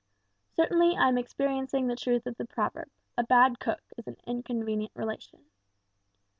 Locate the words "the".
1.85-1.95, 2.37-2.45